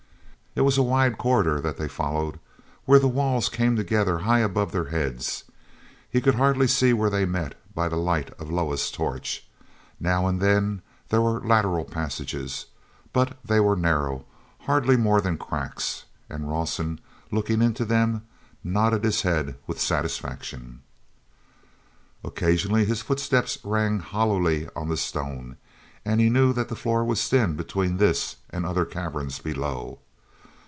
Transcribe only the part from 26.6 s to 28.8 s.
the floor was thin between this and